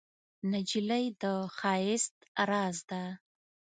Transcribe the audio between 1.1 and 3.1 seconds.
د ښایست راز ده.